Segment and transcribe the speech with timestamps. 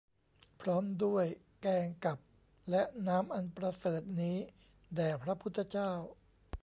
[0.61, 1.25] พร้อมด้วย
[1.61, 2.19] แกงกับ
[2.69, 4.37] และน้ำอันประเสริฐนี้
[4.95, 5.91] แด่พระพุทธเจ้า